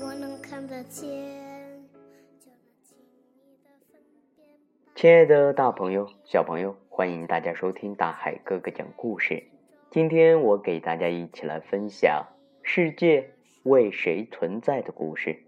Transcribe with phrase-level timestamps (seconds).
[0.00, 1.08] 我能看得见。
[4.94, 9.44] 亲爱的，大朋友、小朋友，欢迎大家收听大海哥哥讲故事。
[9.90, 12.26] 今天我给大家一起来分享
[12.68, 13.30] 《世界
[13.62, 15.38] 为谁存在》的故事。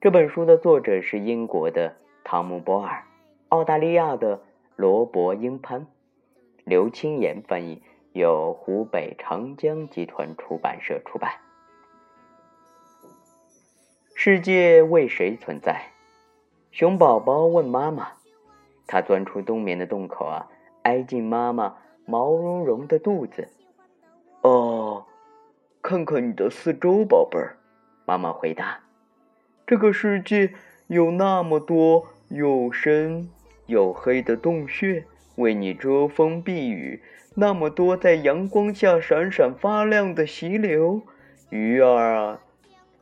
[0.00, 3.04] 这本书的作者是英国的汤姆·波尔，
[3.50, 4.42] 澳大利亚的
[4.74, 5.86] 罗伯·英潘，
[6.64, 7.82] 刘青岩翻译，
[8.12, 11.30] 由湖北长江集团出版社出版。
[14.26, 15.92] 世界为谁存在？
[16.72, 18.12] 熊宝宝问妈妈。
[18.86, 20.48] 他钻出冬眠的洞口啊，
[20.80, 23.50] 挨进妈妈毛茸茸的肚子。
[24.40, 25.04] 哦，
[25.82, 27.58] 看看你的四周，宝贝儿。
[28.06, 28.80] 妈妈回答
[29.68, 30.54] ：“这个世界
[30.86, 33.28] 有那么多又深
[33.66, 35.04] 又黑的洞穴，
[35.36, 37.02] 为你遮风避雨；
[37.34, 41.02] 那么多在阳光下闪闪发亮的溪流，
[41.50, 42.40] 鱼儿啊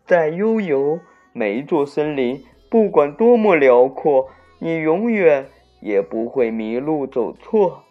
[0.04, 0.98] 在悠游。
[1.32, 5.48] 每一座森林，不管多么辽阔，你永远。”
[5.83, 7.83] 也不会迷路走错，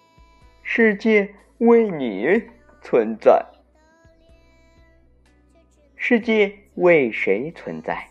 [0.64, 2.42] 世界为你
[2.82, 3.46] 存在。
[5.98, 8.08] 世界为谁存在？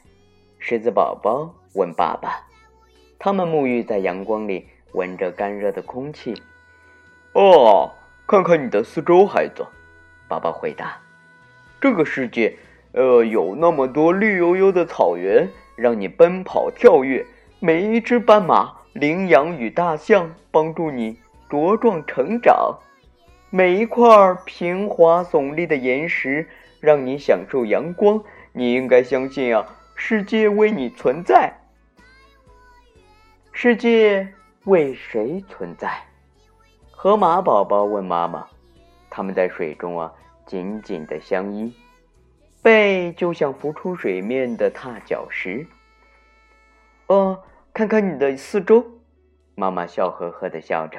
[0.59, 2.47] 狮子宝宝问爸爸。
[3.19, 6.35] 他们沐浴在阳光里，闻着干热的空气。
[7.33, 7.91] 哦，
[8.27, 9.67] 看看你的四周，孩子。
[10.29, 11.01] 爸爸回答。
[11.81, 12.55] 这个世界，
[12.93, 17.25] 呃，有那么多绿油油的草原，让你奔跑跳跃。
[17.59, 18.77] 每一只斑马。
[18.93, 21.17] 羚羊与大象帮助你
[21.49, 22.77] 茁壮成长，
[23.49, 24.03] 每一块
[24.45, 26.49] 平滑耸立的岩石
[26.81, 28.21] 让你享受阳光。
[28.53, 31.53] 你应该相信啊，世界为你存在。
[33.53, 34.27] 世界
[34.65, 36.03] 为谁存在？
[36.91, 38.45] 河马宝宝问妈妈。
[39.09, 40.13] 他们在水中啊，
[40.47, 41.73] 紧紧的相依，
[42.63, 45.67] 背就像浮出水面的踏脚石。
[47.07, 47.43] 哦。
[47.73, 48.85] 看看你的四周，
[49.55, 50.99] 妈妈笑呵呵的笑着。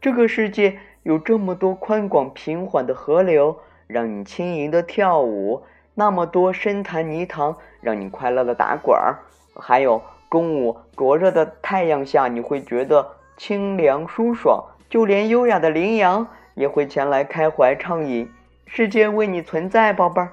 [0.00, 5.62] 这个世界有这么多宽广平缓的河流，让你轻盈的跳舞；
[5.94, 9.18] 那么多深潭泥塘，让你快乐的打滚儿。
[9.56, 13.06] 还有中午灼热的太阳下，你会觉得
[13.36, 14.64] 清凉舒爽。
[14.88, 18.32] 就连优雅的羚羊也会前来开怀畅饮。
[18.66, 20.32] 世界为你存在，宝贝儿。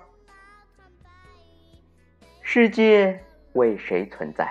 [2.57, 3.19] 世界
[3.51, 4.49] 为谁存在？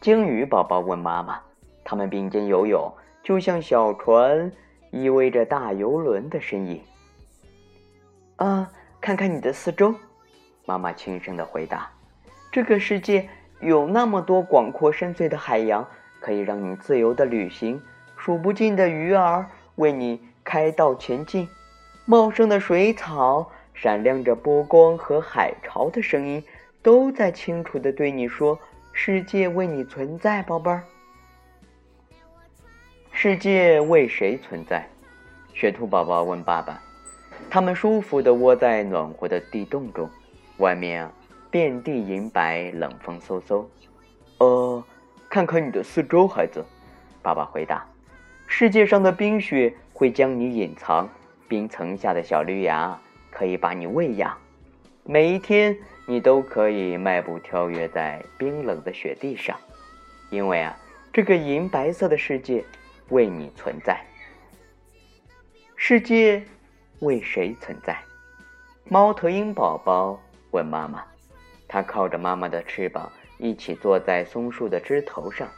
[0.00, 1.38] 鲸鱼宝宝问妈妈
[1.84, 2.90] ：“他们并肩游泳，
[3.22, 4.50] 就像小船
[4.90, 6.80] 依偎着大游轮的身影。”
[8.36, 8.66] 啊，
[8.98, 9.94] 看看你的四周，
[10.64, 11.90] 妈妈轻声的回答
[12.50, 13.28] ：“这个世界
[13.60, 15.86] 有那么多广阔深邃的海洋，
[16.18, 17.78] 可以让你自由的旅行。
[18.16, 21.46] 数不尽的鱼儿为你开道前进，
[22.06, 26.42] 茂盛的水草，闪亮着波光和海潮的声音，
[26.82, 28.58] 都在清楚的对你说。”
[28.94, 30.84] 世界为你存在，宝贝儿。
[33.10, 34.86] 世界为谁存在？
[35.54, 36.78] 雪兔宝宝问爸爸。
[37.48, 40.10] 他们舒服的窝在暖和的地洞中，
[40.58, 41.12] 外面啊，
[41.50, 43.64] 遍地银白，冷风嗖嗖。
[44.36, 44.84] 呃，
[45.30, 46.62] 看看你的四周，孩子。
[47.22, 47.86] 爸爸回答。
[48.46, 51.08] 世界上的冰雪会将你隐藏，
[51.48, 53.00] 冰层下的小绿芽
[53.30, 54.36] 可以把你喂养。
[55.02, 55.74] 每一天。
[56.06, 59.58] 你都可以迈步跳跃在冰冷的雪地上，
[60.30, 60.76] 因为啊，
[61.12, 62.64] 这个银白色的世界
[63.08, 64.04] 为你存在。
[65.76, 66.42] 世界
[67.00, 67.98] 为谁存在？
[68.84, 70.20] 猫头鹰宝宝
[70.50, 71.04] 问妈妈。
[71.68, 75.48] 它靠着妈妈的翅膀，一起坐在松树的枝头上。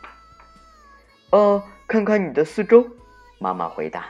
[1.30, 2.86] 哦，看看你的四周，
[3.40, 4.06] 妈妈回答。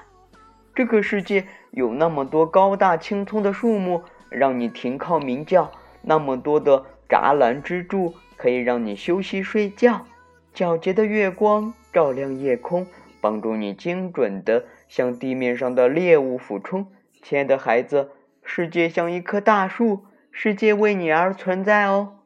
[0.74, 5.70] 这个世界有那么多高大青葱的树木，让你停靠鸣叫。
[6.04, 10.06] 那么多的栅栏支柱可以让你休息睡觉，
[10.54, 12.86] 皎洁的月光照亮夜空，
[13.20, 16.86] 帮助你精准地向地面上的猎物俯冲。
[17.22, 18.10] 亲爱的孩子，
[18.42, 22.18] 世界像一棵大树，世界为你而存在哦。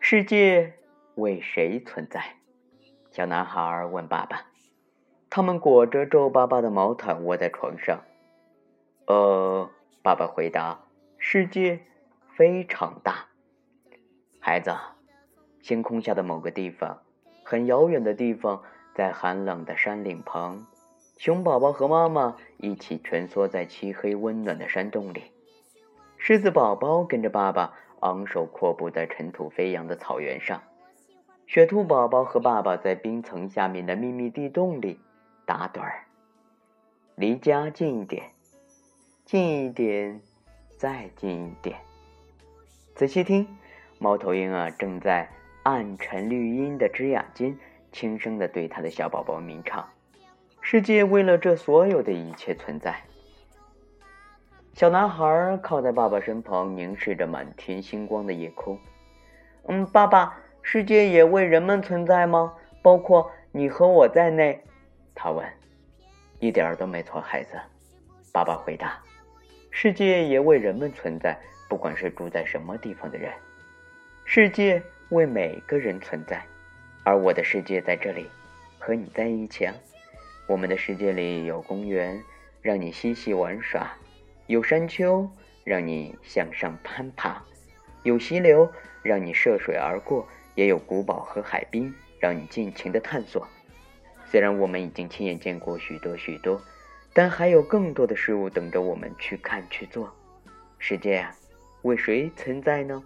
[0.00, 0.74] 世界
[1.16, 2.36] 为谁存在？
[3.10, 4.46] 小男孩问爸爸。
[5.28, 8.00] 他们裹着皱巴巴的毛毯窝在床上。
[9.06, 9.68] 呃，
[10.02, 10.85] 爸爸回答。
[11.28, 11.80] 世界
[12.36, 13.26] 非常大，
[14.38, 14.72] 孩子，
[15.60, 17.02] 星空下的某个地方，
[17.42, 18.62] 很遥远的地方，
[18.94, 20.68] 在寒冷的山岭旁，
[21.18, 25.32] 熊宝宝和妈妈一起蜷缩在漆黑温暖的山洞里。
[26.16, 30.62] 狮子宝宝跟着爸爸昂首阔步在尘土飞扬的草原上。
[31.48, 35.00] 雪兔宝宝和爸爸在冰层下面的秘密地洞里
[35.44, 36.04] 打盹儿。
[37.16, 38.30] 离家近一点，
[39.24, 40.20] 近一点。
[40.76, 41.76] 再近一点。
[42.94, 43.46] 仔细听，
[43.98, 45.28] 猫头鹰啊，正在
[45.62, 47.58] 暗沉绿荫的枝桠间，
[47.92, 49.88] 轻声地对他的小宝宝鸣唱
[50.60, 53.02] ：“世界为了这所有的一切存在。”
[54.74, 58.78] 小男孩靠在爸爸身旁，凝视着满天星光的夜空。
[59.68, 62.52] 嗯，爸爸，世界也为人们存在吗？
[62.82, 64.62] 包括你和我在内？
[65.14, 65.46] 他问。
[66.38, 67.58] 一点都没错，孩子。
[68.30, 69.02] 爸爸回答。
[69.78, 71.38] 世界也为人们存在，
[71.68, 73.30] 不管是住在什么地方的人。
[74.24, 76.42] 世界为每个人存在，
[77.04, 78.26] 而我的世界在这里，
[78.78, 79.74] 和你在一起啊。
[80.46, 82.18] 我们的世界里有公园，
[82.62, 83.92] 让你嬉戏玩耍。
[84.46, 85.30] 有山丘
[85.62, 87.44] 让你向上攀爬，
[88.02, 93.46] 有溪流让你涉水而过，也有古堡和海滨让你尽情的探索。
[94.24, 96.58] 虽然我们已经亲眼见过许多许多，
[97.16, 100.14] 但还有更多的事物等着我们去看去做。
[100.78, 101.34] 世界啊，
[101.80, 103.02] 为谁存在呢？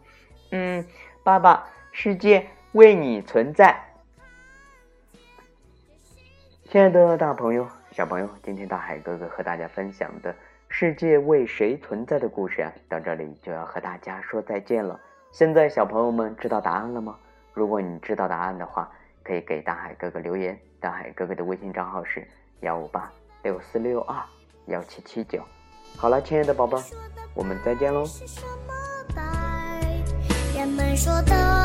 [0.50, 0.84] 嗯，
[1.22, 3.80] 爸爸，世界为你存在。
[6.64, 10.34] 亲爱的大朋友、小朋友，今天大海哥哥和大家分享的。
[10.68, 14.98] 世界为谁存在的故事啊，到这里就要和大家说再见了。
[15.30, 17.16] 现在小朋友们知道答案了吗？
[17.54, 18.90] 如果你知道答案的话，
[19.22, 20.58] 可以给大海哥哥留言。
[20.80, 22.26] 大海哥哥的微信账号是
[22.62, 23.08] 幺五八
[23.42, 24.22] 六四六二
[24.66, 25.42] 幺七七九。
[25.96, 26.78] 好了，亲爱的宝贝，
[27.34, 28.04] 我们再见喽。
[30.54, 31.59] 人们说的